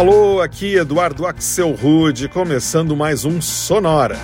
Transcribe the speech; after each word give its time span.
Alô, 0.00 0.40
aqui 0.40 0.76
Eduardo 0.76 1.26
Axel 1.26 1.72
Rude, 1.72 2.26
começando 2.26 2.96
mais 2.96 3.26
um 3.26 3.38
Sonora. 3.38 4.16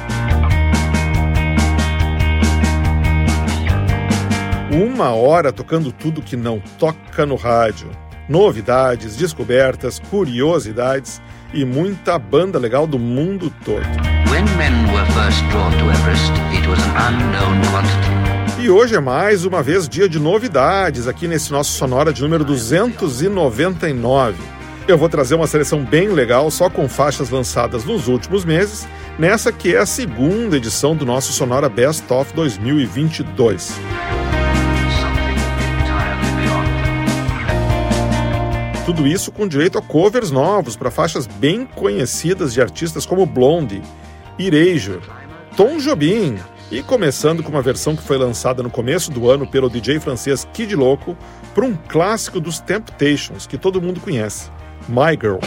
Uma 4.73 5.11
hora 5.11 5.53
tocando 5.53 5.93
tudo 5.93 6.23
que 6.23 6.35
não 6.35 6.61
toca 6.79 7.27
no 7.27 7.37
rádio. 7.37 7.91
Novidades, 8.27 9.17
descobertas, 9.17 9.99
curiosidades 9.99 11.21
e 11.53 11.63
muita 11.63 12.19
banda 12.19 12.59
legal 12.59 12.87
do 12.87 12.99
mundo 12.99 13.53
todo. 13.63 13.85
E 18.59 18.71
hoje 18.71 18.95
é 18.95 19.01
mais 19.01 19.45
uma 19.45 19.63
vez 19.63 19.87
dia 19.87 20.09
de 20.09 20.19
novidades 20.19 21.07
aqui 21.07 21.29
nesse 21.29 21.53
nosso 21.53 21.73
Sonora 21.73 22.15
de 22.15 22.23
número 22.23 22.47
299. 22.47 24.56
Eu 24.89 24.97
vou 24.97 25.09
trazer 25.09 25.35
uma 25.35 25.49
seleção 25.49 25.85
bem 25.85 26.11
legal, 26.11 26.49
só 26.49 26.71
com 26.71 26.89
faixas 26.89 27.29
lançadas 27.29 27.85
nos 27.85 28.07
últimos 28.07 28.45
meses, 28.45 28.87
nessa 29.19 29.51
que 29.51 29.75
é 29.75 29.79
a 29.79 29.87
segunda 29.87 30.57
edição 30.57 30.95
do 30.95 31.05
nosso 31.05 31.33
Sonora 31.33 31.69
Best 31.69 32.05
of 32.13 32.33
2022. 32.35 33.81
Tudo 38.85 39.09
isso 39.09 39.33
com 39.33 39.49
direito 39.49 39.77
a 39.77 39.83
covers 39.83 40.31
novos 40.31 40.77
para 40.77 40.93
faixas 40.93 41.27
bem 41.27 41.67
conhecidas 41.67 42.55
de 42.55 42.63
artistas 42.63 43.05
como 43.05 43.27
Blondie, 43.27 43.83
Erasure, 44.39 45.01
Tom 45.57 45.79
Jobim 45.79 46.39
e 46.71 46.81
começando 46.81 47.43
com 47.43 47.51
uma 47.51 47.63
versão 47.63 47.97
que 47.97 48.05
foi 48.05 48.19
lançada 48.19 48.63
no 48.63 48.71
começo 48.71 49.11
do 49.11 49.29
ano 49.29 49.49
pelo 49.49 49.69
DJ 49.69 49.99
francês 49.99 50.47
Kid 50.53 50.77
Loco 50.77 51.19
para 51.53 51.65
um 51.65 51.75
clássico 51.75 52.39
dos 52.39 52.61
Temptations 52.61 53.49
que 53.49 53.59
todo 53.59 53.83
mundo 53.83 54.01
conhece. 54.01 54.55
My 54.89 55.17
Girl. 55.17 55.41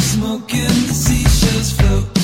Smoking 0.00 0.86
the 0.86 0.94
seashells 0.94 1.72
float. 1.72 2.17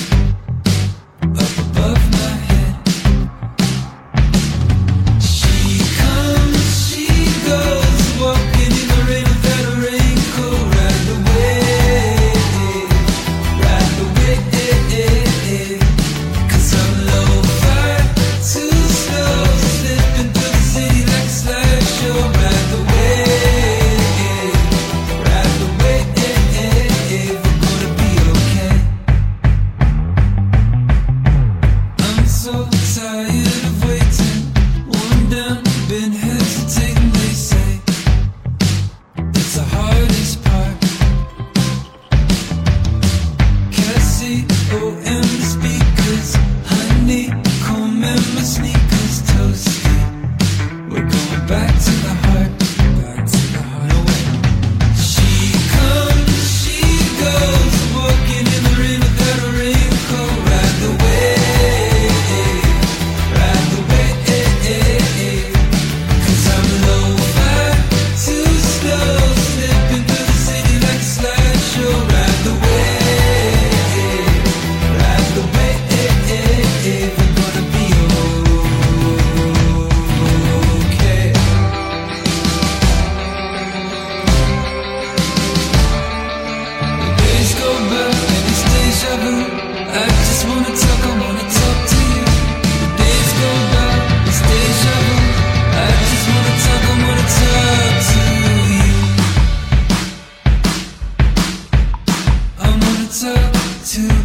De 103.84 104.23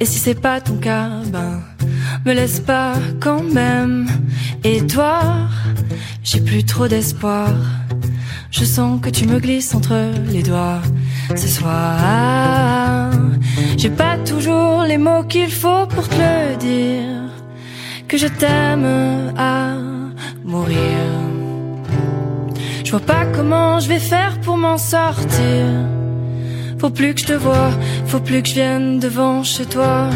Et 0.00 0.06
si 0.06 0.18
c'est 0.18 0.40
pas 0.40 0.60
ton 0.60 0.76
cas, 0.76 1.10
ben, 1.26 1.60
me 2.24 2.32
laisse 2.32 2.60
pas 2.60 2.94
quand 3.20 3.42
même. 3.42 4.06
Et 4.64 4.86
toi, 4.86 5.20
j'ai 6.22 6.40
plus 6.40 6.64
trop 6.64 6.88
d'espoir. 6.88 7.50
Je 8.50 8.64
sens 8.64 9.00
que 9.02 9.10
tu 9.10 9.26
me 9.26 9.38
glisses 9.40 9.74
entre 9.74 9.98
les 10.32 10.42
doigts 10.42 10.80
ce 11.34 11.48
soir. 11.48 13.10
J'ai 13.76 13.90
pas 13.90 14.16
toujours 14.18 14.82
les 14.84 14.98
mots 14.98 15.24
qu'il 15.24 15.50
faut 15.50 15.86
pour 15.86 16.08
te 16.08 16.56
dire. 16.56 17.24
Que 18.08 18.16
je 18.16 18.28
t'aime 18.28 19.32
à 19.36 19.74
mourir. 20.44 20.98
Je 22.84 22.90
vois 22.90 23.00
pas 23.00 23.26
comment 23.26 23.80
je 23.80 23.88
vais 23.88 23.98
faire 23.98 24.40
pour 24.40 24.56
m'en 24.56 24.78
sortir. 24.78 25.64
Faut 26.78 26.90
plus 26.90 27.14
que 27.14 27.20
je 27.20 27.26
te 27.26 27.32
vois, 27.32 27.70
faut 28.06 28.20
plus 28.20 28.42
que 28.42 28.48
je 28.48 28.54
vienne 28.54 28.98
devant 29.00 29.42
chez 29.42 29.66
toi. 29.66 30.10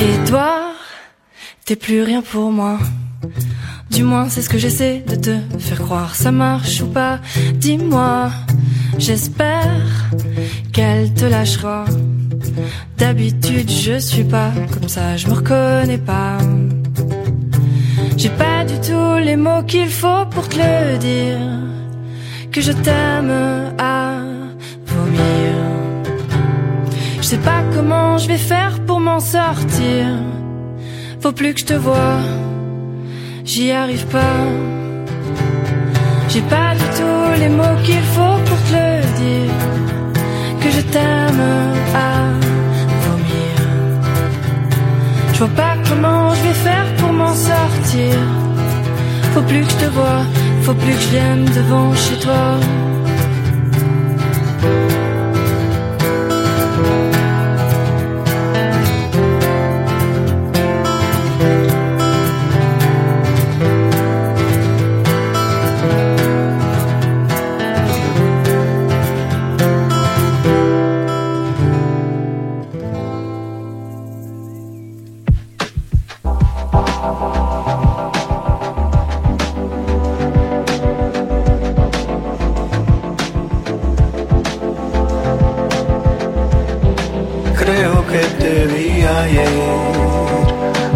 Et 0.00 0.28
toi, 0.28 0.72
t'es 1.64 1.76
plus 1.76 2.02
rien 2.02 2.22
pour 2.22 2.52
moi. 2.52 2.78
Du 3.94 4.02
moins, 4.02 4.28
c'est 4.28 4.42
ce 4.42 4.48
que 4.48 4.58
j'essaie 4.58 5.04
de 5.06 5.14
te 5.14 5.36
faire 5.60 5.80
croire. 5.80 6.16
Ça 6.16 6.32
marche 6.32 6.80
ou 6.80 6.86
pas? 6.86 7.20
Dis-moi. 7.54 8.28
J'espère 8.98 10.10
qu'elle 10.72 11.14
te 11.14 11.24
lâchera. 11.24 11.84
D'habitude, 12.98 13.70
je 13.70 14.00
suis 14.00 14.24
pas 14.24 14.50
comme 14.72 14.88
ça, 14.88 15.16
je 15.16 15.28
me 15.28 15.34
reconnais 15.34 15.98
pas. 15.98 16.38
J'ai 18.16 18.30
pas 18.30 18.64
du 18.64 18.74
tout 18.80 19.16
les 19.22 19.36
mots 19.36 19.62
qu'il 19.62 19.88
faut 19.88 20.26
pour 20.28 20.48
te 20.48 20.56
le 20.56 20.98
dire. 20.98 21.38
Que 22.50 22.60
je 22.60 22.72
t'aime 22.72 23.32
à 23.78 24.18
vomir. 24.86 25.52
Je 27.18 27.22
sais 27.22 27.38
pas 27.38 27.62
comment 27.72 28.18
je 28.18 28.26
vais 28.26 28.38
faire 28.38 28.80
pour 28.86 28.98
m'en 28.98 29.20
sortir. 29.20 30.06
Faut 31.20 31.32
plus 31.32 31.54
que 31.54 31.60
je 31.60 31.66
te 31.66 31.74
vois 31.74 32.18
j'y 33.44 33.70
arrive 33.70 34.06
pas. 34.06 34.40
J'ai 36.28 36.40
pas 36.42 36.74
du 36.74 36.86
tout 36.98 37.40
les 37.40 37.48
mots 37.48 37.78
qu'il 37.84 38.04
faut 38.14 38.38
pour 38.46 38.60
te 38.72 38.86
dire. 39.22 39.54
Que 40.60 40.70
je 40.70 40.80
t'aime 40.92 41.42
à 41.94 42.14
vomir. 43.04 43.54
Je 45.32 45.38
vois 45.38 45.54
pas 45.62 45.74
comment 45.88 46.34
je 46.34 46.42
vais 46.42 46.58
faire 46.68 46.86
pour 46.98 47.12
m'en 47.12 47.34
sortir. 47.34 48.16
Faut 49.34 49.42
plus 49.42 49.64
que 49.64 49.70
je 49.70 49.76
te 49.76 49.90
vois, 49.96 50.22
faut 50.62 50.74
plus 50.74 50.94
que 50.94 51.00
je 51.00 51.08
vienne 51.08 51.44
devant 51.44 51.94
chez 51.94 52.18
toi. 52.20 52.58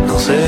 No 0.06 0.18
sé. 0.18 0.42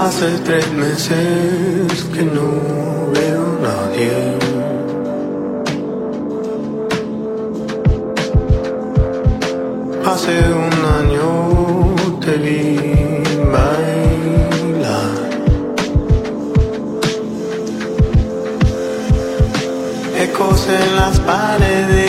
Hace 0.00 0.38
tres 0.44 0.72
meses 0.72 2.04
que 2.14 2.22
no 2.22 2.48
veo 3.12 3.42
a 3.42 3.60
nadie. 3.66 4.12
Hace 10.06 10.34
un 10.66 10.76
año 11.00 11.30
te 12.20 12.32
vi 12.44 12.64
bailar. 13.52 15.16
Ecos 20.16 20.68
en 20.68 20.96
las 20.96 21.18
paredes 21.20 22.07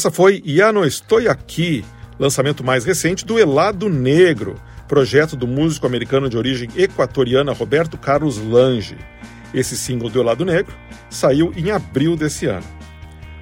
Essa 0.00 0.10
foi 0.10 0.42
Ya 0.46 0.72
No 0.72 0.82
Estou 0.82 1.18
Aqui, 1.28 1.84
lançamento 2.18 2.64
mais 2.64 2.86
recente 2.86 3.22
do 3.22 3.38
Elado 3.38 3.90
Negro, 3.90 4.54
projeto 4.88 5.36
do 5.36 5.46
músico 5.46 5.86
americano 5.86 6.26
de 6.26 6.38
origem 6.38 6.70
equatoriana 6.74 7.52
Roberto 7.52 7.98
Carlos 7.98 8.38
Lange. 8.38 8.96
Esse 9.52 9.76
single 9.76 10.08
do 10.08 10.18
Elado 10.18 10.42
Negro 10.42 10.74
saiu 11.10 11.52
em 11.54 11.70
abril 11.70 12.16
desse 12.16 12.46
ano. 12.46 12.64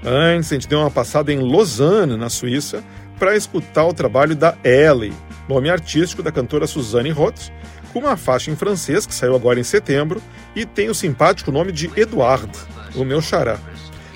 Antes, 0.04 0.50
a 0.50 0.56
gente 0.56 0.66
deu 0.66 0.80
uma 0.80 0.90
passada 0.90 1.32
em 1.32 1.38
Lausanne, 1.38 2.16
na 2.16 2.28
Suíça, 2.28 2.82
para 3.20 3.36
escutar 3.36 3.84
o 3.84 3.94
trabalho 3.94 4.34
da 4.34 4.58
Ellie, 4.64 5.14
nome 5.48 5.70
artístico 5.70 6.24
da 6.24 6.32
cantora 6.32 6.66
Suzanne 6.66 7.10
Roth, 7.10 7.52
com 7.92 8.00
uma 8.00 8.16
faixa 8.16 8.50
em 8.50 8.56
francês 8.56 9.06
que 9.06 9.14
saiu 9.14 9.36
agora 9.36 9.60
em 9.60 9.64
setembro 9.64 10.20
e 10.56 10.66
tem 10.66 10.90
o 10.90 10.94
simpático 10.94 11.52
nome 11.52 11.70
de 11.70 11.88
Eduard, 11.94 12.50
o 12.96 13.04
meu 13.04 13.22
xará. 13.22 13.60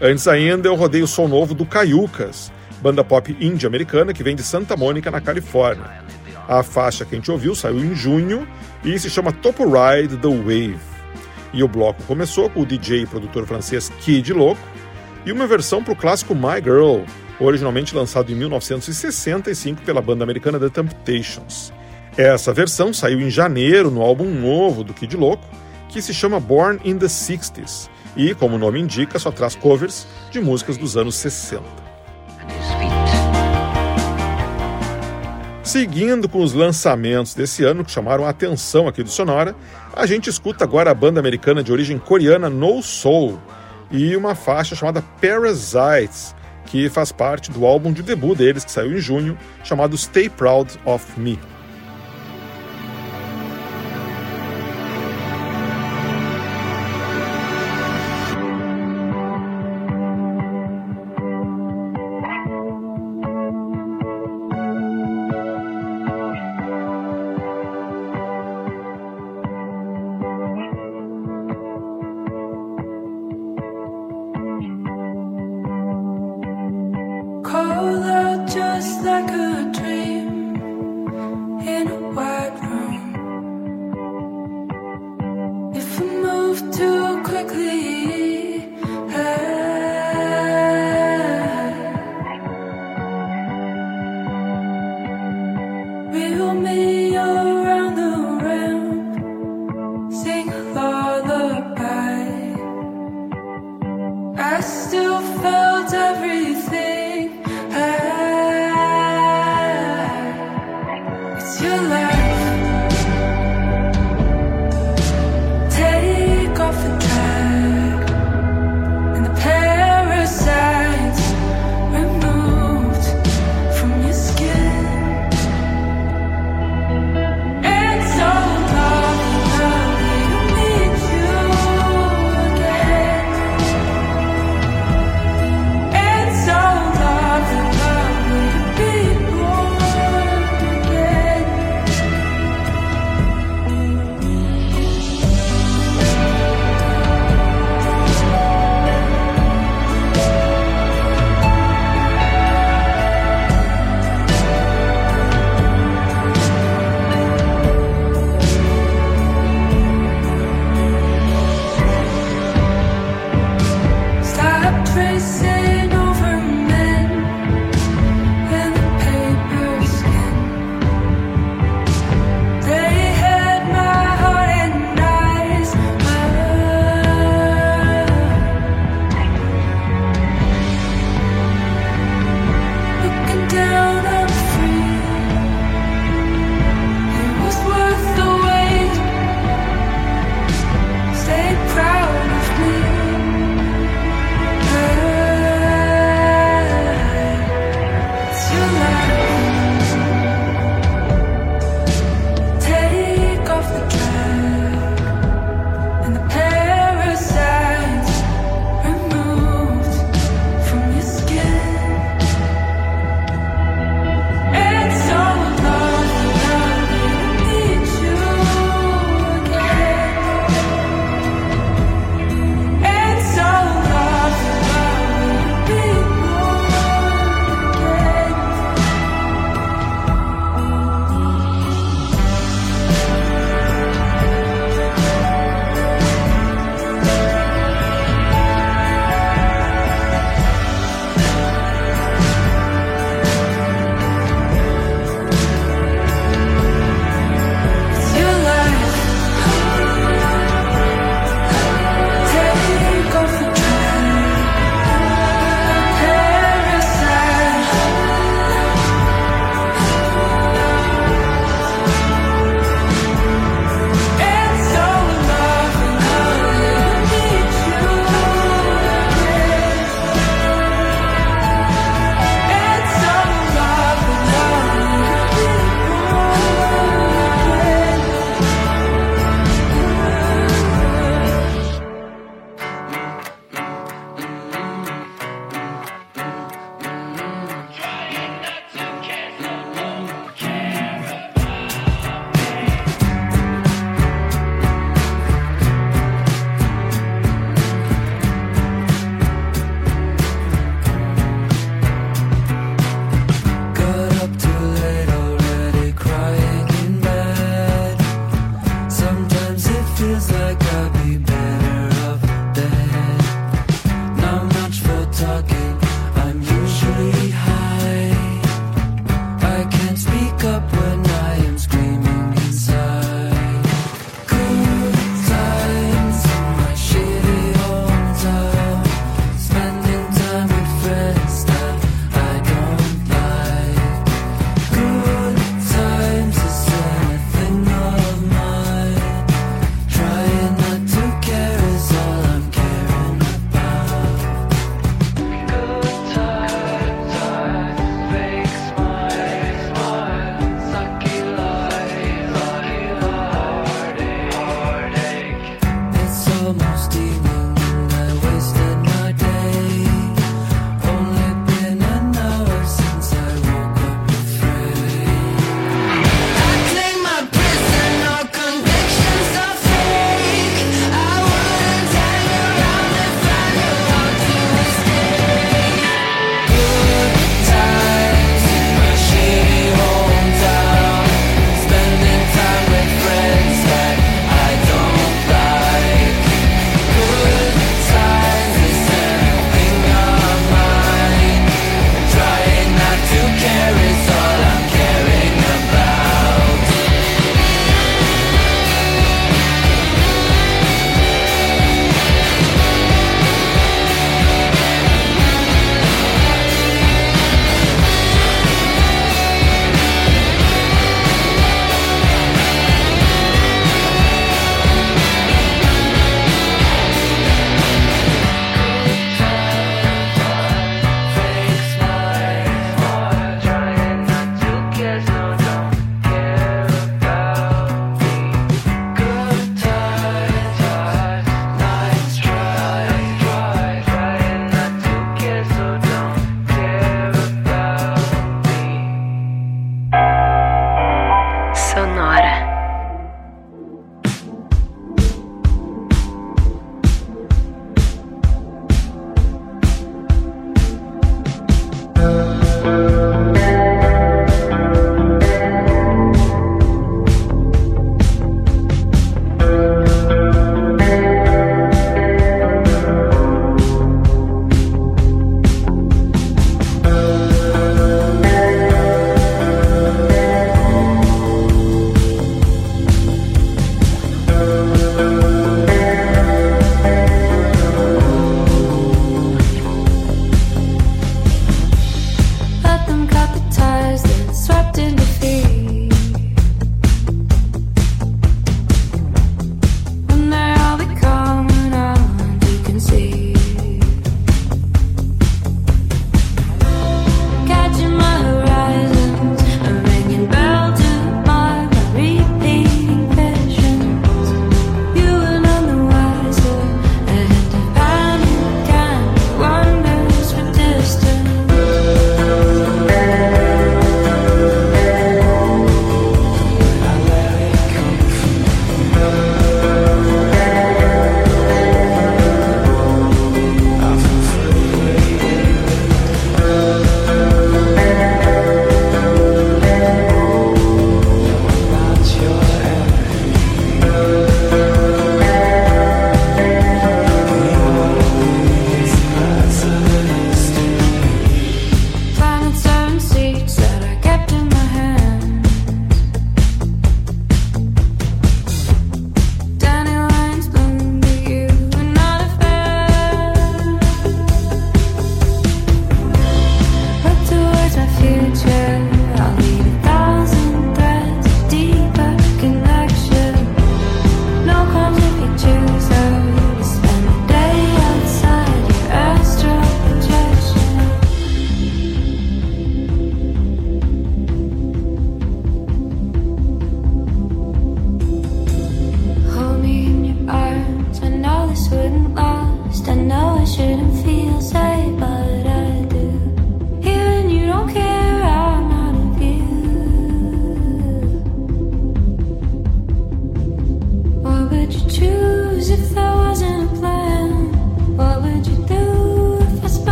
Antes 0.00 0.28
ainda, 0.28 0.68
eu 0.68 0.74
rodei 0.74 1.02
o 1.02 1.06
som 1.06 1.26
novo 1.26 1.54
do 1.54 1.64
Caiucas, 1.64 2.52
banda 2.82 3.02
pop 3.02 3.34
indie 3.40 3.66
americana 3.66 4.12
que 4.12 4.22
vem 4.22 4.36
de 4.36 4.42
Santa 4.42 4.76
Mônica, 4.76 5.10
na 5.10 5.22
Califórnia. 5.22 6.04
A 6.46 6.62
faixa 6.62 7.04
que 7.04 7.14
a 7.14 7.18
gente 7.18 7.30
ouviu 7.30 7.54
saiu 7.54 7.82
em 7.82 7.94
junho 7.94 8.46
e 8.84 8.98
se 8.98 9.08
chama 9.08 9.32
Top 9.32 9.58
Ride 9.62 10.18
the 10.18 10.28
Wave. 10.28 10.78
E 11.50 11.62
o 11.62 11.68
bloco 11.68 12.02
começou 12.02 12.50
com 12.50 12.60
o 12.60 12.66
DJ 12.66 13.02
e 13.02 13.06
produtor 13.06 13.46
francês 13.46 13.90
Kid 14.00 14.34
Loco 14.34 14.60
e 15.24 15.32
uma 15.32 15.46
versão 15.46 15.82
para 15.82 15.94
o 15.94 15.96
clássico 15.96 16.34
My 16.34 16.62
Girl, 16.62 17.00
originalmente 17.40 17.96
lançado 17.96 18.30
em 18.30 18.34
1965 18.34 19.80
pela 19.80 20.02
banda 20.02 20.24
americana 20.24 20.60
The 20.60 20.68
Temptations. 20.68 21.72
Essa 22.18 22.52
versão 22.52 22.92
saiu 22.92 23.18
em 23.18 23.30
janeiro 23.30 23.90
no 23.90 24.02
álbum 24.02 24.26
novo 24.26 24.84
do 24.84 24.92
Kid 24.92 25.16
Loco, 25.16 25.48
que 25.88 26.02
se 26.02 26.12
chama 26.12 26.38
Born 26.38 26.80
in 26.84 26.98
the 26.98 27.06
60s 27.06 27.88
e, 28.16 28.34
como 28.34 28.56
o 28.56 28.58
nome 28.58 28.80
indica, 28.80 29.18
só 29.18 29.30
traz 29.30 29.54
covers 29.54 30.06
de 30.30 30.40
músicas 30.40 30.76
dos 30.76 30.96
anos 30.96 31.14
60. 31.16 31.62
Seguindo 35.62 36.28
com 36.28 36.40
os 36.40 36.52
lançamentos 36.52 37.34
desse 37.34 37.64
ano 37.64 37.84
que 37.84 37.90
chamaram 37.90 38.24
a 38.24 38.30
atenção 38.30 38.86
aqui 38.86 39.02
do 39.02 39.10
Sonora, 39.10 39.54
a 39.94 40.06
gente 40.06 40.30
escuta 40.30 40.64
agora 40.64 40.90
a 40.90 40.94
banda 40.94 41.20
americana 41.20 41.62
de 41.62 41.72
origem 41.72 41.98
coreana 41.98 42.48
No 42.48 42.80
Soul 42.82 43.38
e 43.90 44.16
uma 44.16 44.34
faixa 44.34 44.76
chamada 44.76 45.02
Parasites, 45.20 46.34
que 46.66 46.88
faz 46.88 47.12
parte 47.12 47.50
do 47.50 47.66
álbum 47.66 47.92
de 47.92 48.02
debut 48.02 48.38
deles 48.38 48.64
que 48.64 48.70
saiu 48.70 48.96
em 48.96 49.00
junho, 49.00 49.36
chamado 49.64 49.98
Stay 49.98 50.28
Proud 50.28 50.72
of 50.84 51.18
Me. 51.18 51.38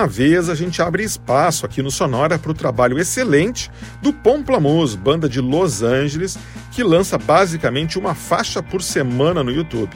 Uma 0.00 0.06
vez 0.06 0.48
a 0.48 0.54
gente 0.54 0.80
abre 0.80 1.02
espaço 1.02 1.66
aqui 1.66 1.82
no 1.82 1.90
Sonora 1.90 2.38
para 2.38 2.50
o 2.50 2.54
trabalho 2.54 2.98
excelente 2.98 3.70
do 4.00 4.14
Pomplamoose, 4.14 4.96
banda 4.96 5.28
de 5.28 5.42
Los 5.42 5.82
Angeles, 5.82 6.38
que 6.72 6.82
lança 6.82 7.18
basicamente 7.18 7.98
uma 7.98 8.14
faixa 8.14 8.62
por 8.62 8.80
semana 8.80 9.44
no 9.44 9.50
YouTube. 9.50 9.94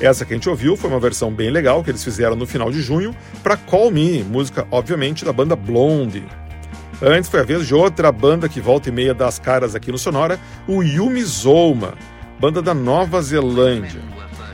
Essa 0.00 0.24
que 0.24 0.32
a 0.32 0.36
gente 0.36 0.48
ouviu 0.48 0.76
foi 0.76 0.90
uma 0.90 0.98
versão 0.98 1.32
bem 1.32 1.50
legal 1.50 1.84
que 1.84 1.90
eles 1.90 2.02
fizeram 2.02 2.34
no 2.34 2.48
final 2.48 2.68
de 2.68 2.82
junho 2.82 3.14
para 3.40 3.56
Call 3.56 3.92
Me, 3.92 4.24
música 4.24 4.66
obviamente 4.72 5.24
da 5.24 5.32
banda 5.32 5.54
Blondie. 5.54 6.26
Antes 7.00 7.30
foi 7.30 7.38
a 7.38 7.44
vez 7.44 7.64
de 7.64 7.76
outra 7.76 8.10
banda 8.10 8.48
que 8.48 8.60
volta 8.60 8.88
e 8.88 8.92
meia 8.92 9.14
das 9.14 9.38
caras 9.38 9.76
aqui 9.76 9.92
no 9.92 9.98
Sonora, 9.98 10.40
o 10.66 10.82
Yumi 10.82 11.22
Zouma, 11.22 11.94
banda 12.40 12.60
da 12.60 12.74
Nova 12.74 13.22
Zelândia. 13.22 14.00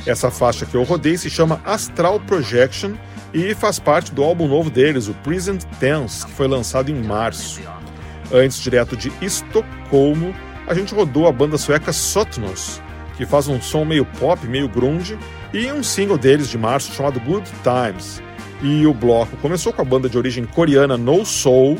Essa 0.04 0.30
faixa 0.30 0.66
que 0.66 0.74
eu 0.74 0.82
rodei 0.82 1.16
se 1.16 1.30
chama 1.30 1.62
Astral 1.64 2.20
Projection 2.20 2.92
e 3.34 3.52
faz 3.52 3.80
parte 3.80 4.14
do 4.14 4.22
álbum 4.22 4.46
novo 4.46 4.70
deles, 4.70 5.08
o 5.08 5.14
Present 5.14 5.64
Tense, 5.80 6.24
que 6.24 6.30
foi 6.30 6.46
lançado 6.46 6.88
em 6.88 6.94
março. 6.94 7.60
Antes, 8.32 8.60
direto 8.60 8.96
de 8.96 9.12
Estocolmo, 9.20 10.32
a 10.68 10.72
gente 10.72 10.94
rodou 10.94 11.26
a 11.26 11.32
banda 11.32 11.58
sueca 11.58 11.92
Sotnos, 11.92 12.80
que 13.16 13.26
faz 13.26 13.48
um 13.48 13.60
som 13.60 13.84
meio 13.84 14.04
pop, 14.04 14.46
meio 14.46 14.68
grunge, 14.68 15.18
e 15.52 15.70
um 15.72 15.82
single 15.82 16.16
deles 16.16 16.48
de 16.48 16.56
março 16.56 16.92
chamado 16.94 17.18
Good 17.20 17.50
Times. 17.64 18.22
E 18.62 18.86
o 18.86 18.94
bloco 18.94 19.36
começou 19.38 19.72
com 19.72 19.82
a 19.82 19.84
banda 19.84 20.08
de 20.08 20.16
origem 20.16 20.44
coreana 20.44 20.96
No 20.96 21.26
Soul, 21.26 21.76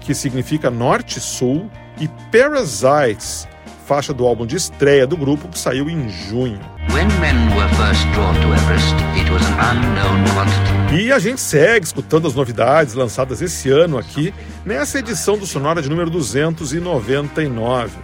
que 0.00 0.14
significa 0.14 0.70
Norte-Sul, 0.70 1.68
e 2.00 2.08
Parasites, 2.30 3.46
faixa 3.86 4.14
do 4.14 4.24
álbum 4.24 4.46
de 4.46 4.56
estreia 4.56 5.06
do 5.06 5.16
grupo 5.16 5.48
que 5.48 5.58
saiu 5.58 5.90
em 5.90 6.08
junho. 6.08 6.60
E 10.94 11.12
a 11.12 11.18
gente 11.18 11.40
segue 11.40 11.86
escutando 11.86 12.26
as 12.26 12.34
novidades 12.34 12.94
lançadas 12.94 13.40
esse 13.40 13.70
ano 13.70 13.98
aqui 13.98 14.32
nessa 14.64 14.98
edição 14.98 15.38
do 15.38 15.46
Sonora 15.46 15.80
de 15.80 15.88
número 15.88 16.10
299, 16.10 17.96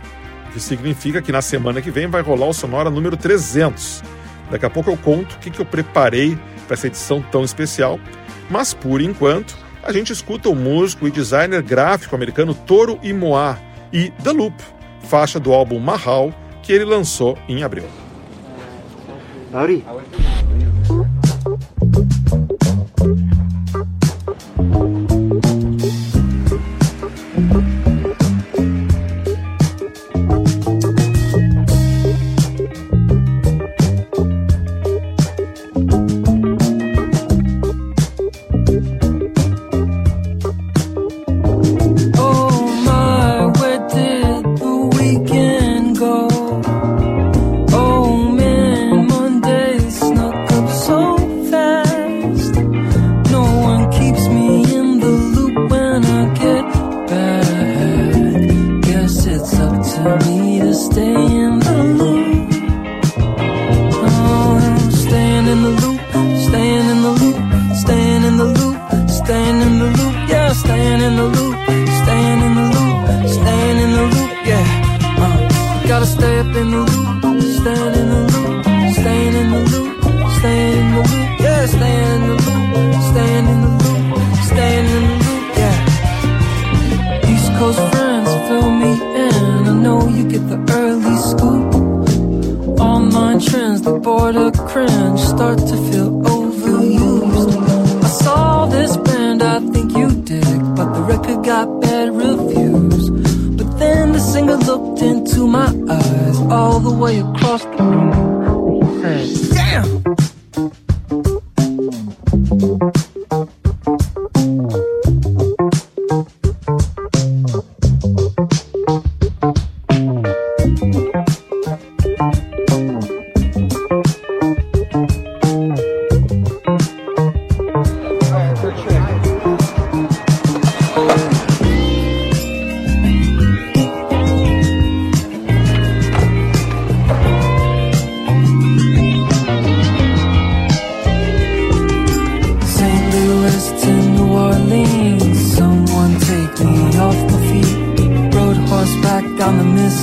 que 0.52 0.60
significa 0.60 1.20
que 1.20 1.32
na 1.32 1.42
semana 1.42 1.82
que 1.82 1.90
vem 1.90 2.06
vai 2.06 2.22
rolar 2.22 2.46
o 2.46 2.54
Sonora 2.54 2.90
número 2.90 3.16
300. 3.16 4.02
Daqui 4.50 4.64
a 4.64 4.70
pouco 4.70 4.90
eu 4.90 4.96
conto 4.96 5.34
o 5.34 5.38
que, 5.38 5.50
que 5.50 5.60
eu 5.60 5.66
preparei 5.66 6.38
para 6.66 6.74
essa 6.74 6.86
edição 6.86 7.20
tão 7.20 7.44
especial, 7.44 8.00
mas 8.48 8.72
por 8.72 9.00
enquanto 9.00 9.56
a 9.82 9.92
gente 9.92 10.12
escuta 10.12 10.48
o 10.48 10.54
músico 10.54 11.06
e 11.06 11.10
designer 11.10 11.62
gráfico 11.62 12.14
americano 12.14 12.54
Toro 12.54 12.98
Imoa 13.02 13.58
e 13.92 14.10
The 14.22 14.32
Loop 14.32 14.54
faixa 15.08 15.40
do 15.40 15.52
álbum 15.52 15.78
Mahal, 15.78 16.32
que 16.62 16.72
ele 16.72 16.84
lançou 16.84 17.38
em 17.48 17.62
abril. 17.62 18.07
Howdy. 19.52 19.80
Howdy. 19.80 20.38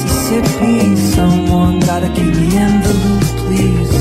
Mississippi. 0.04 0.96
Someone 0.98 1.80
gotta 1.80 2.08
keep 2.08 2.34
me 2.36 2.58
in 2.58 2.82
the 2.82 2.94
loop, 3.04 3.24
please. 3.46 3.95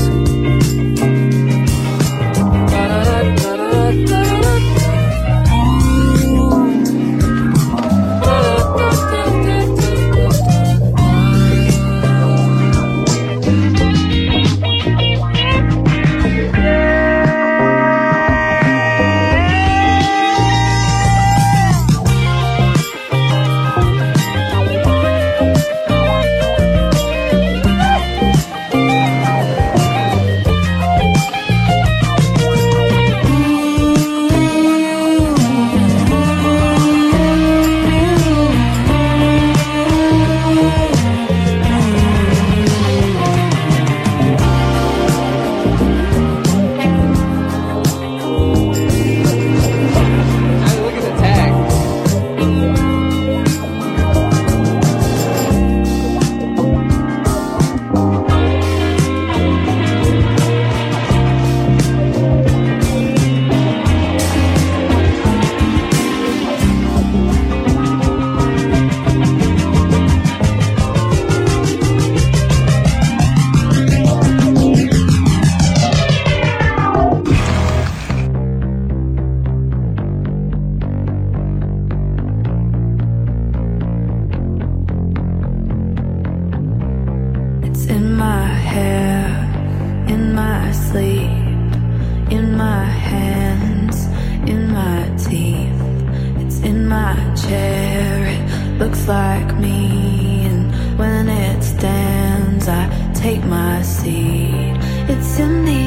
take 103.25 103.43
my 103.45 103.81
seat. 103.81 104.75
It's 105.11 105.39
in 105.39 105.53
the 105.71 105.85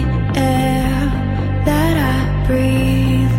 air 0.52 0.90
that 1.68 1.94
I 2.14 2.18
breathe. 2.48 3.36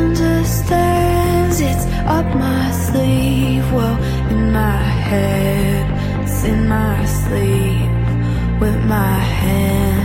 Understands 0.00 1.56
it's 1.70 1.86
up 2.16 2.28
my 2.46 2.66
sleeve. 2.86 3.66
Well, 3.76 3.96
in 4.32 4.52
my 4.52 4.82
head, 5.10 5.84
it's 6.22 6.44
in 6.44 6.68
my 6.68 6.98
sleep. 7.20 7.90
with 8.62 8.78
my 8.84 9.18
hand. 9.40 10.01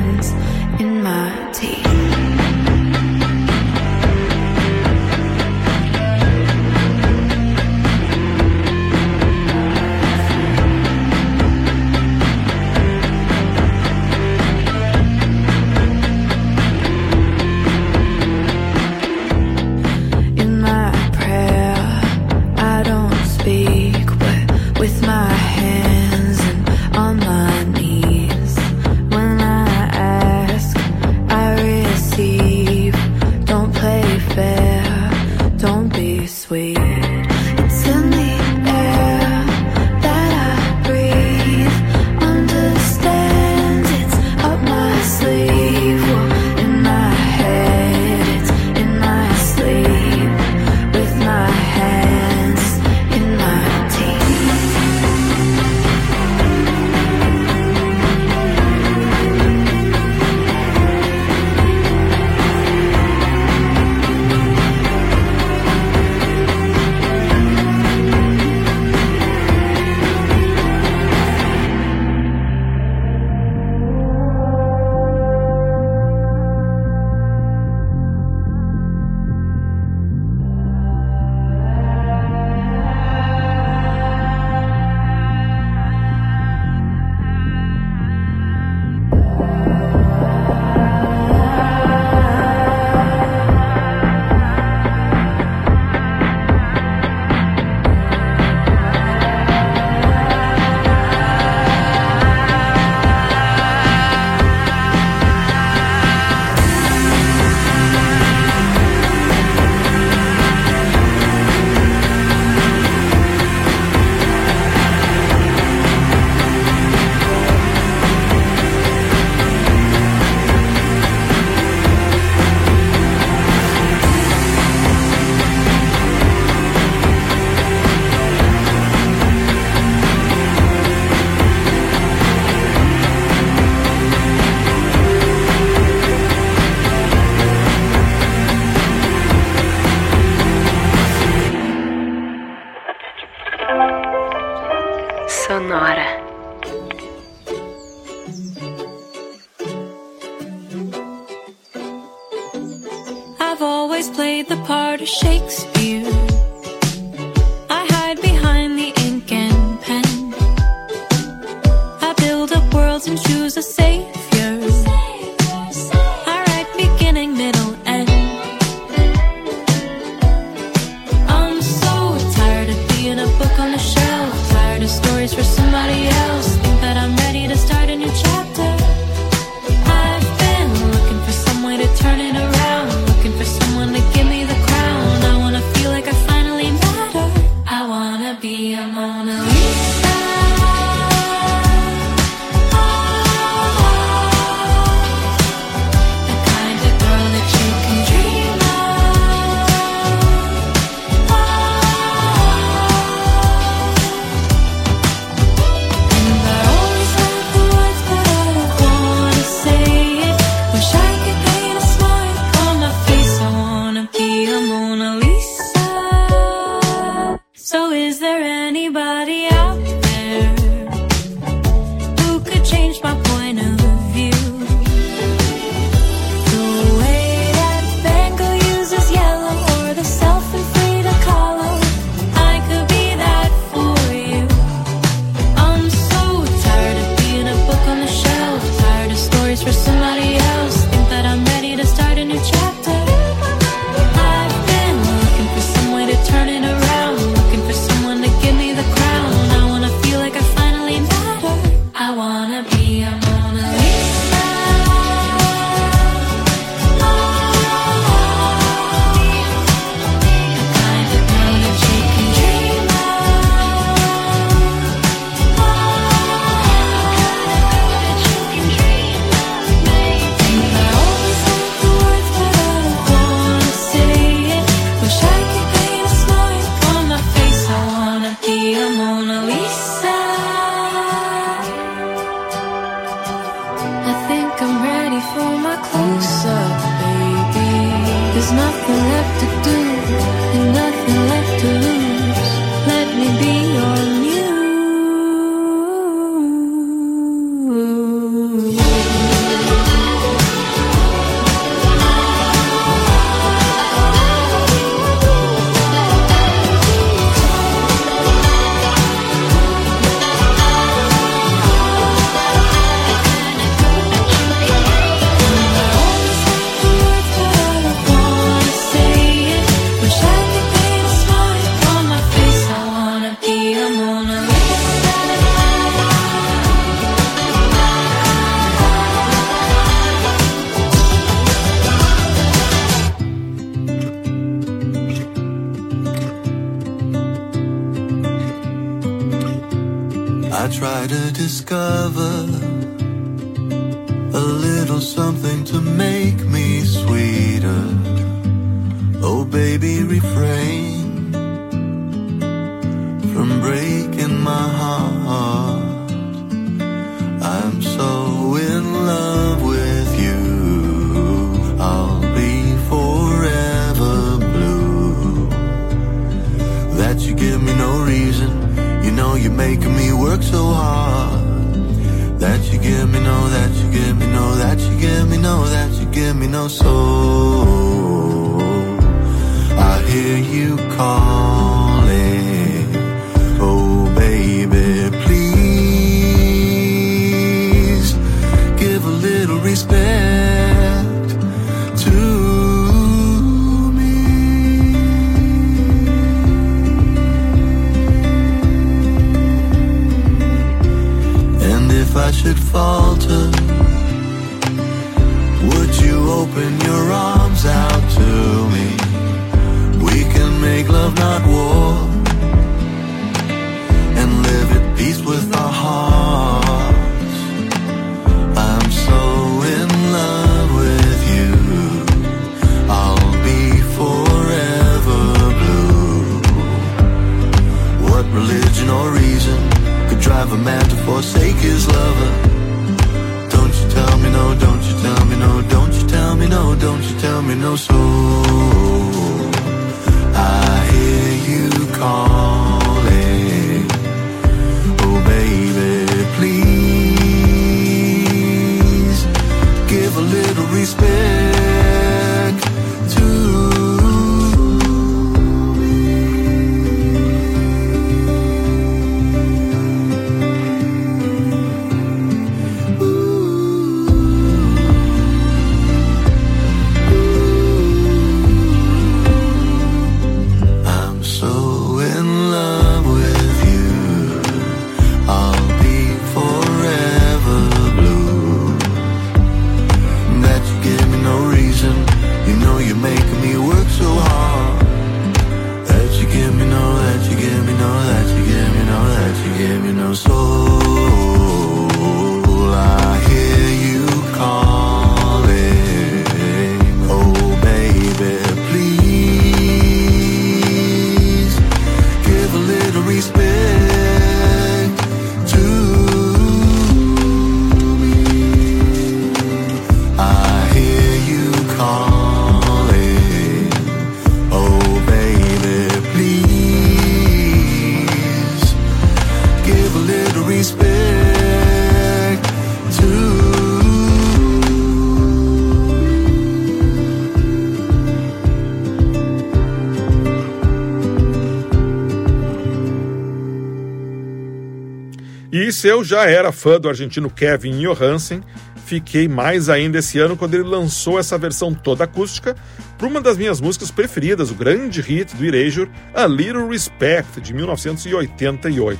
E 535.67 535.87
eu 535.87 536.03
já 536.03 536.29
era 536.29 536.51
fã 536.51 536.79
do 536.79 536.87
argentino 536.87 537.29
Kevin 537.29 537.81
Johansen, 537.81 538.43
fiquei 538.87 539.27
mais 539.27 539.67
ainda 539.67 539.99
esse 539.99 540.17
ano 540.17 540.37
quando 540.37 540.53
ele 540.53 540.63
lançou 540.63 541.19
essa 541.19 541.37
versão 541.37 541.73
toda 541.73 542.05
acústica 542.05 542.55
para 542.97 543.05
uma 543.05 543.19
das 543.19 543.37
minhas 543.37 543.59
músicas 543.59 543.91
preferidas, 543.91 544.49
o 544.49 544.55
grande 544.55 545.01
hit 545.01 545.35
do 545.35 545.45
Erasure, 545.45 545.91
A 546.13 546.25
Little 546.25 546.69
Respect, 546.69 547.41
de 547.41 547.53
1988. 547.53 548.99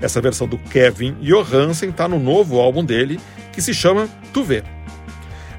Essa 0.00 0.18
versão 0.20 0.48
do 0.48 0.56
Kevin 0.56 1.14
Johansen 1.20 1.90
está 1.90 2.08
no 2.08 2.18
novo 2.18 2.58
álbum 2.58 2.82
dele, 2.82 3.20
que 3.52 3.60
se 3.60 3.74
chama 3.74 4.08
Tu 4.32 4.42
Vê. 4.42 4.64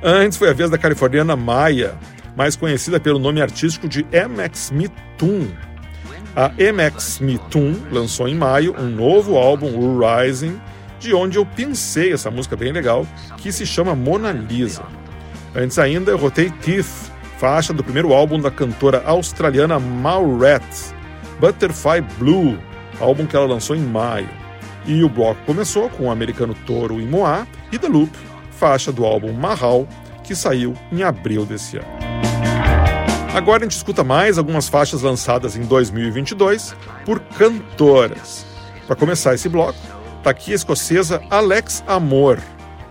Antes 0.01 0.38
foi 0.38 0.49
a 0.49 0.54
vez 0.54 0.72
da 0.72 0.78
californiana 0.78 1.36
Maya, 1.36 1.93
mais 2.36 2.56
conhecida 2.56 2.99
pelo 2.99 3.20
nome 3.20 3.39
artístico 3.39 3.88
de 3.88 4.04
MX 4.04 4.72
Mitun. 4.72 5.47
A 6.36 6.49
MX 6.49 7.20
Mitun 7.20 7.76
lançou 7.91 8.28
em 8.28 8.34
maio 8.34 8.76
um 8.80 8.89
novo 8.89 9.38
álbum, 9.38 9.99
Rising, 9.99 10.60
de 11.04 11.14
onde 11.14 11.38
eu 11.38 11.45
pensei 11.45 12.14
essa 12.14 12.32
música 12.32 12.56
bem 12.56 12.72
legal, 12.72 13.06
que 13.38 13.51
se 13.51 13.66
chama 13.66 13.93
Mona 13.93 14.32
Lisa. 14.32 14.84
Antes 15.54 15.78
ainda, 15.78 16.12
eu 16.12 16.18
rotei 16.18 16.49
Keith, 16.49 17.12
faixa 17.38 17.74
do 17.74 17.84
primeiro 17.84 18.14
álbum 18.14 18.39
da 18.39 18.49
cantora 18.49 19.04
australiana 19.06 19.78
Mauret, 19.80 20.64
Butterfly 21.41 21.99
Blue, 22.18 22.58
álbum 23.01 23.26
que 23.26 23.36
ela 23.36 23.45
lançou 23.45 23.76
em 23.76 23.82
maio. 23.82 24.30
E 24.86 25.04
o 25.04 25.10
bloco 25.10 25.41
começou 25.45 25.89
com 25.89 26.06
o 26.06 26.12
americano 26.12 26.56
Toro 26.66 27.01
e 27.01 27.06
Moá 27.06 27.45
e 27.70 27.78
The 27.78 27.89
Loop, 27.89 28.12
faixa 28.51 28.89
do 28.89 29.04
álbum 29.04 29.34
Mahal, 29.34 29.86
que 30.24 30.34
saiu 30.34 30.74
em 30.89 31.04
abril 31.04 31.45
desse 31.45 31.78
ano. 31.78 31.88
Agora 33.34 33.64
a 33.64 33.66
gente 33.66 33.76
escuta 33.76 34.06
mais 34.06 34.38
algumas 34.38 34.70
faixas 34.70 35.01
lançadas 35.01 35.58
em 35.58 35.64
2022 35.64 36.74
por 37.06 37.20
cantoras. 37.20 38.45
Para 38.88 38.95
começar 38.95 39.34
esse 39.34 39.49
bloco, 39.49 39.80
tá 40.24 40.30
aqui 40.30 40.54
a 40.54 40.56
escocesa 40.56 41.22
Alex 41.30 41.84
Amor 41.86 42.40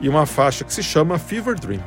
e 0.01 0.09
uma 0.09 0.26
faixa 0.26 0.64
que 0.64 0.72
se 0.72 0.83
chama 0.83 1.18
Fever 1.18 1.59
Dream. 1.59 1.80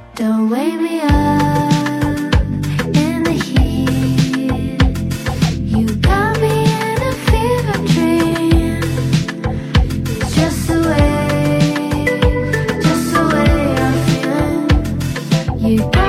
friends 15.67 16.04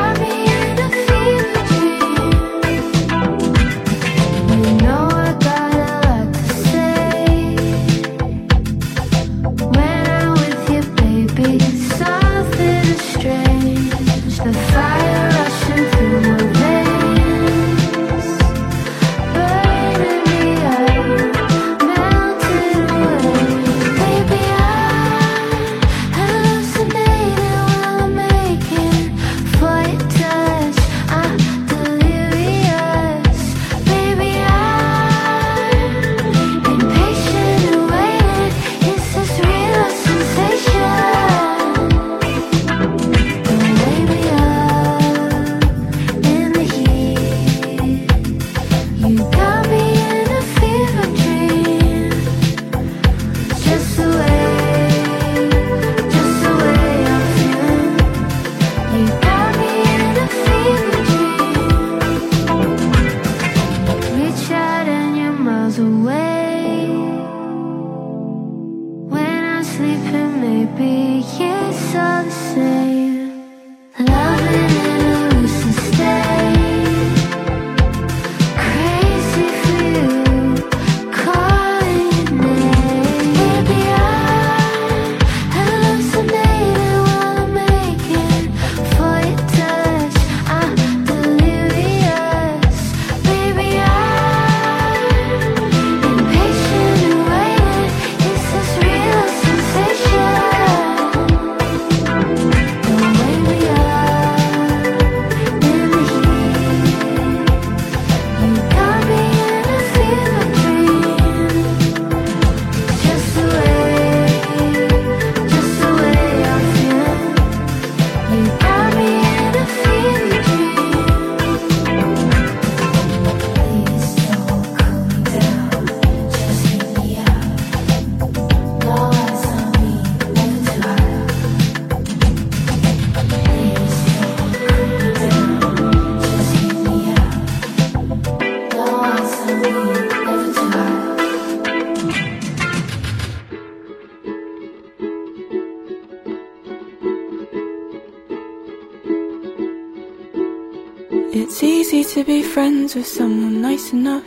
with 152.96 153.06
someone 153.06 153.60
nice 153.60 153.92
enough. 153.92 154.24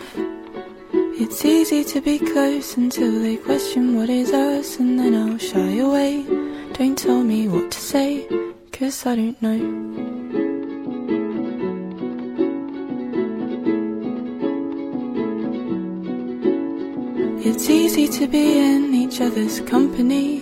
It's 0.93 1.43
easy 1.43 1.84
to 1.86 1.99
be 2.01 2.20
close 2.20 2.78
until 2.78 3.11
they 3.20 3.36
question 3.36 3.95
what 3.95 4.09
is 4.09 4.32
us, 4.32 4.78
and 4.78 4.99
then 4.99 5.15
I'll 5.15 5.39
shy 5.39 5.80
away. 5.80 6.24
Don't 6.74 6.95
tell 6.95 7.24
me 7.24 7.47
what 7.47 7.72
to 7.72 7.80
say, 7.80 8.28
cause 8.72 9.07
I 9.07 9.15
don't 9.15 9.41
know. 9.41 9.59
It's 17.43 17.67
easy 17.72 18.07
to 18.20 18.28
be 18.28 18.59
in 18.59 18.93
each 18.93 19.20
other's 19.20 19.61
company. 19.61 20.41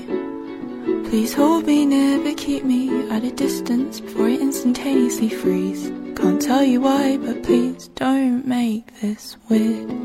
Please 1.08 1.34
hold 1.34 1.66
me 1.66 1.86
near, 1.86 2.20
but 2.22 2.36
keep 2.36 2.66
me 2.66 3.10
at 3.10 3.24
a 3.24 3.32
distance 3.32 4.02
before 4.02 4.28
I 4.28 4.34
instantaneously 4.34 5.30
freeze. 5.30 5.90
Can't 6.18 6.42
tell 6.42 6.64
you 6.64 6.82
why, 6.82 7.18
but 7.18 7.44
please 7.44 7.90
don't 7.90 8.48
make 8.48 9.02
this 9.02 9.38
weird. 9.50 9.97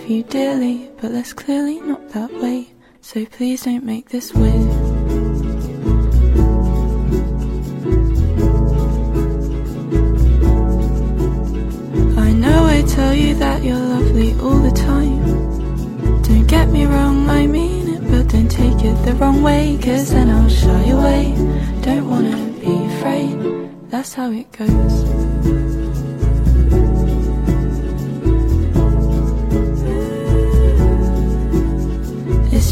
love 0.00 0.10
you 0.10 0.22
dearly, 0.24 0.90
but 1.00 1.12
that's 1.12 1.32
clearly 1.32 1.80
not 1.80 2.08
that 2.10 2.32
way. 2.40 2.68
So 3.02 3.24
please 3.26 3.64
don't 3.64 3.84
make 3.84 4.08
this 4.08 4.32
weird. 4.32 4.54
I 12.18 12.32
know 12.32 12.64
I 12.66 12.82
tell 12.86 13.14
you 13.14 13.34
that 13.36 13.62
you're 13.62 13.76
lovely 13.76 14.32
all 14.40 14.58
the 14.58 14.70
time. 14.70 15.22
Don't 16.22 16.46
get 16.46 16.68
me 16.68 16.86
wrong, 16.86 17.28
I 17.28 17.46
mean 17.46 17.88
it, 17.94 18.00
but 18.10 18.28
don't 18.28 18.50
take 18.50 18.84
it 18.84 19.04
the 19.04 19.14
wrong 19.14 19.42
way, 19.42 19.78
cause 19.82 20.10
then 20.12 20.30
I'll 20.30 20.48
shy 20.48 20.84
away. 20.90 21.34
Don't 21.82 22.08
wanna 22.08 22.36
be 22.60 22.74
afraid, 22.94 23.90
that's 23.90 24.14
how 24.14 24.30
it 24.30 24.50
goes. 24.52 25.69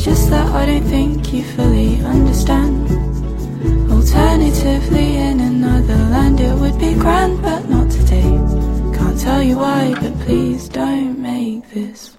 just 0.09 0.31
that 0.31 0.49
I 0.55 0.65
don't 0.65 0.85
think 0.85 1.35
you 1.35 1.43
fully 1.43 2.01
understand. 2.01 2.89
Alternatively, 3.93 5.17
in 5.17 5.39
another 5.41 6.01
land, 6.15 6.41
it 6.41 6.55
would 6.55 6.79
be 6.79 6.95
grand, 6.95 7.43
but 7.43 7.69
not 7.69 7.91
today. 7.91 8.31
Can't 8.97 9.21
tell 9.21 9.43
you 9.43 9.59
why, 9.59 9.95
but 10.01 10.19
please 10.21 10.69
don't 10.71 11.19
make 11.19 11.69
this. 11.75 12.17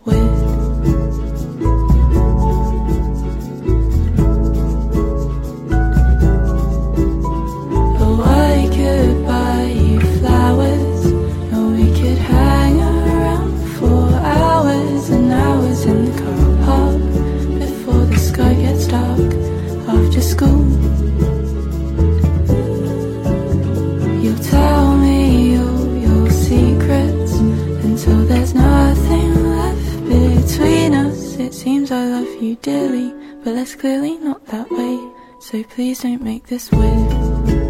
It's 33.71 33.79
clearly 33.79 34.17
not 34.17 34.43
that 34.47 34.67
way, 34.71 35.11
so 35.37 35.61
please 35.61 36.01
don't 36.01 36.23
make 36.23 36.47
this 36.47 36.71
weird. 36.71 37.68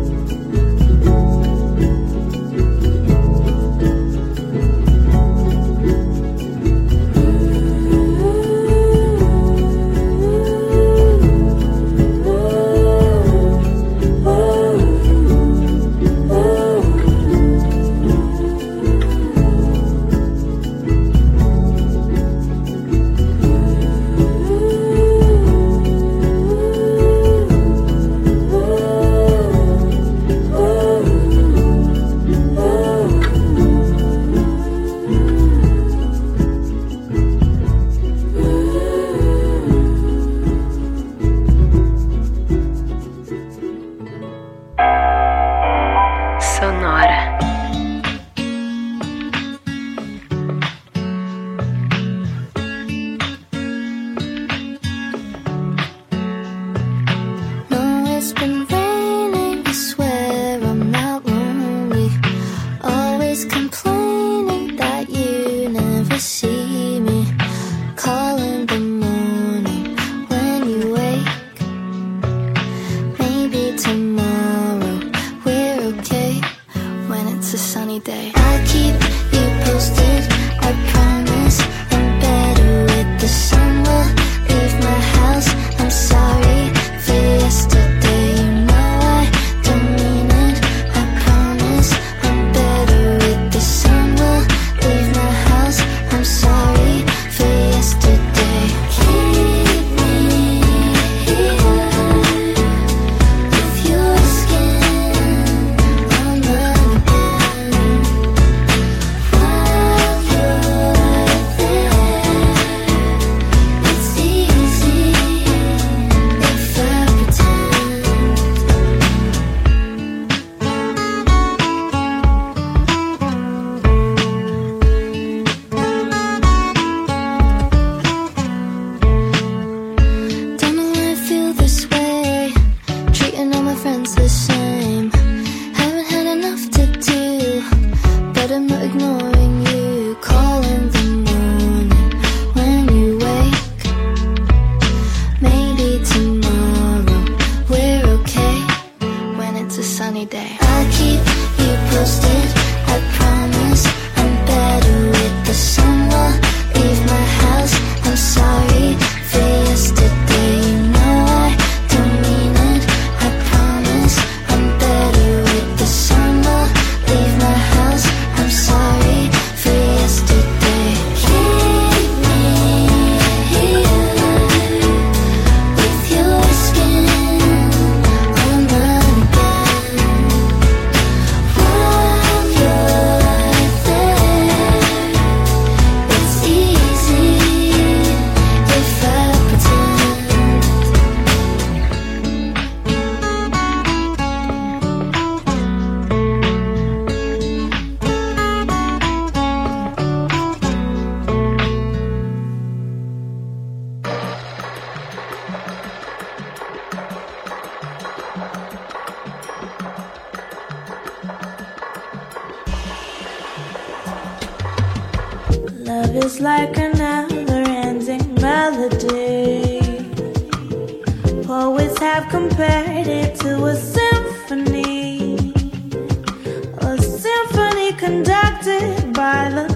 attracted 228.39 229.13
by 229.13 229.49
the 229.49 229.68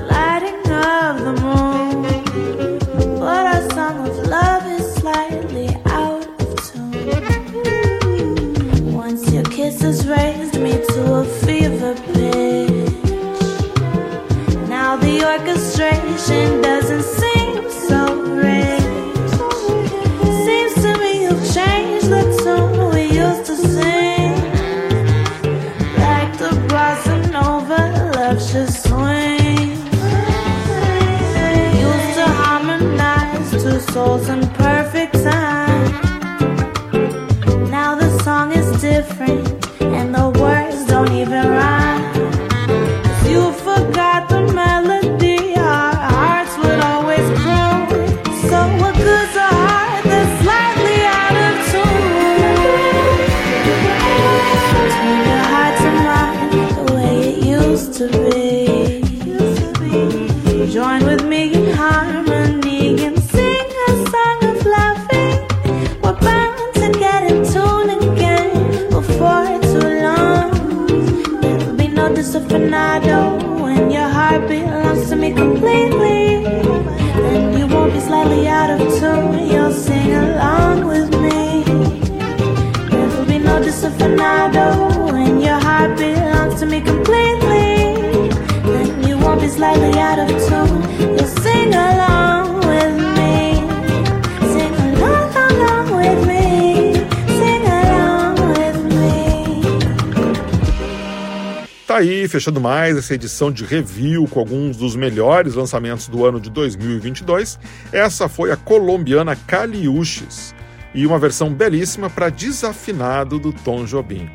fechando 102.44 102.60
mais 102.60 102.98
essa 102.98 103.16
edição 103.16 103.50
de 103.50 103.64
review 103.64 104.28
com 104.28 104.38
alguns 104.38 104.76
dos 104.76 104.98
melhores 104.98 105.56
lançamentos 105.56 106.10
do 106.10 106.26
ano 106.26 106.42
de 106.42 106.50
2022. 106.50 107.58
Essa 107.90 108.28
foi 108.28 108.52
a 108.52 108.58
colombiana 108.58 109.34
Caliuches 109.34 110.54
e 110.94 111.08
uma 111.08 111.18
versão 111.18 111.54
belíssima 111.54 112.10
para 112.10 112.28
desafinado 112.28 113.40
do 113.40 113.54
Tom 113.54 113.86
Jobim. 113.86 114.30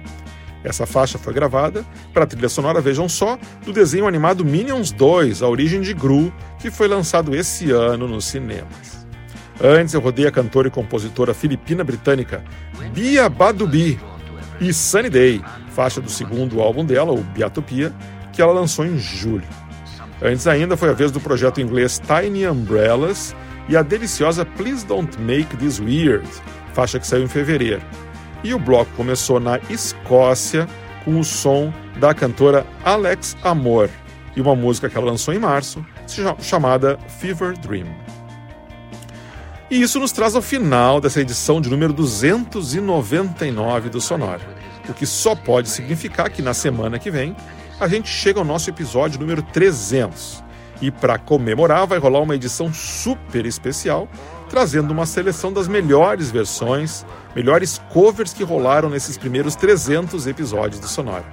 Essa 0.65 0.87
faixa 0.87 1.19
foi 1.19 1.35
gravada 1.35 1.85
para 2.15 2.25
a 2.25 2.27
trilha 2.27 2.49
sonora, 2.49 2.81
vejam 2.81 3.11
só, 3.11 3.39
do 3.63 3.75
desenho 3.75 4.07
animado 4.07 4.43
Minions 4.43 4.91
2, 4.91 5.43
A 5.43 5.49
Origem 5.49 5.83
de 5.83 5.93
Gru, 5.93 6.33
que 6.59 6.71
foi 6.71 6.89
lançado 6.89 7.37
esse 7.37 7.71
ano 7.71 8.09
nos 8.09 8.25
cinemas. 8.25 9.07
Antes 9.63 9.93
eu 9.93 10.01
rodei 10.01 10.27
a 10.27 10.33
cantora 10.33 10.69
e 10.69 10.71
compositora 10.71 11.35
filipina-britânica 11.35 12.43
Bia 12.95 13.29
Badubi 13.29 14.01
e 14.63 14.73
Sunny 14.73 15.11
Day, 15.11 15.43
faixa 15.79 16.01
do 16.01 16.11
segundo 16.11 16.61
álbum 16.61 16.85
dela, 16.85 17.13
o 17.13 17.23
Biatopia, 17.23 17.95
que 18.33 18.43
ela 18.43 18.53
lançou 18.53 18.85
em 18.85 18.99
julho. 18.99 19.47
Antes 20.21 20.49
ainda 20.49 20.77
foi 20.77 20.91
a 20.91 20.93
vez 20.93 21.13
do 21.13 21.21
projeto 21.21 21.61
inglês 21.61 22.01
Tiny 22.01 22.49
Umbrellas 22.49 23.33
e 23.69 23.77
a 23.77 23.83
deliciosa 23.83 24.45
Please 24.45 24.85
Don't 24.85 25.17
Make 25.21 25.57
This 25.57 25.79
Weird, 25.79 26.29
faixa 26.75 26.99
que 26.99 27.07
saiu 27.07 27.23
em 27.23 27.29
fevereiro. 27.29 27.81
E 28.43 28.53
o 28.53 28.59
bloco 28.59 28.91
começou 28.97 29.39
na 29.39 29.61
Escócia 29.71 30.67
com 31.05 31.21
o 31.21 31.23
som 31.23 31.73
da 32.01 32.13
cantora 32.13 32.67
Alex 32.85 33.37
Amor 33.45 33.89
e 34.35 34.41
uma 34.41 34.57
música 34.57 34.89
que 34.89 34.99
ela 34.99 35.07
lançou 35.07 35.33
em 35.33 35.39
março, 35.39 35.87
chamada 36.41 36.99
Fever 37.21 37.57
Dream. 37.57 37.87
E 39.71 39.81
isso 39.81 40.01
nos 40.01 40.11
traz 40.11 40.35
ao 40.35 40.43
final 40.43 41.01
dessa 41.01 41.21
edição 41.21 41.61
de 41.61 41.71
número 41.71 41.93
299 41.93 43.91
do 43.91 44.01
Sonora, 44.01 44.58
o 44.91 44.95
que 44.95 45.07
só 45.07 45.35
pode 45.35 45.69
significar 45.69 46.31
que 46.31 46.43
na 46.43 46.55
semana 46.55 46.99
que 46.99 47.11
vem 47.11 47.37
a 47.81 47.87
gente 47.87 48.09
chega 48.09 48.39
ao 48.39 48.45
nosso 48.45 48.71
episódio 48.71 49.21
número 49.21 49.43
300. 49.43 50.43
E 50.81 50.91
para 50.91 51.19
comemorar, 51.19 51.87
vai 51.87 51.99
rolar 51.99 52.21
uma 52.21 52.35
edição 52.35 52.73
super 52.73 53.45
especial, 53.47 54.09
trazendo 54.49 54.93
uma 54.93 55.07
seleção 55.07 55.53
das 55.53 55.67
melhores 55.67 56.31
versões, 56.31 57.05
melhores 57.35 57.81
covers 57.93 58.33
que 58.33 58.45
rolaram 58.45 58.89
nesses 58.89 59.19
primeiros 59.19 59.57
300 59.57 60.27
episódios 60.27 60.81
do 60.81 60.87
Sonora. 60.87 61.25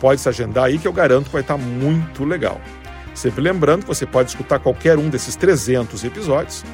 Pode 0.00 0.20
se 0.20 0.28
agendar 0.28 0.64
aí 0.64 0.78
que 0.78 0.86
eu 0.86 0.92
garanto 0.92 1.26
que 1.26 1.32
vai 1.32 1.42
estar 1.42 1.56
muito 1.56 2.24
legal. 2.24 2.60
Sempre 3.14 3.42
lembrando 3.42 3.82
que 3.82 3.88
você 3.88 4.06
pode 4.06 4.30
escutar 4.30 4.58
qualquer 4.58 4.98
um 4.98 5.08
desses 5.08 5.36
300 5.36 6.04
episódios 6.04 6.64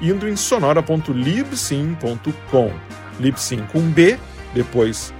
indo 0.00 0.28
em 0.28 0.36
sonora.libsyn.com. 0.36 2.72
Libsyn 3.18 3.66
com 3.70 3.82
B, 3.82 4.18
depois, 4.54 5.12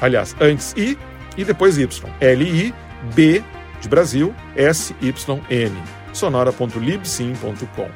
aliás, 0.00 0.34
antes 0.40 0.74
I 0.76 0.98
e 1.36 1.44
depois 1.44 1.78
Y. 1.78 2.08
L-I-B 2.20 3.44
de 3.80 3.88
Brasil, 3.88 4.34
S-Y-N. 4.56 5.82
sonora.libsyn.com. 6.12 7.88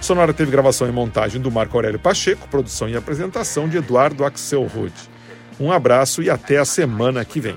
Sonora 0.00 0.32
teve 0.32 0.50
gravação 0.50 0.88
e 0.88 0.92
montagem 0.92 1.40
do 1.40 1.50
Marco 1.50 1.76
Aurélio 1.76 1.98
Pacheco, 1.98 2.48
produção 2.48 2.88
e 2.88 2.96
apresentação 2.96 3.68
de 3.68 3.76
Eduardo 3.76 4.24
Axel 4.24 4.62
Rude. 4.62 4.94
Um 5.58 5.70
abraço 5.70 6.22
e 6.22 6.30
até 6.30 6.56
a 6.56 6.64
semana 6.64 7.22
que 7.22 7.38
vem. 7.38 7.56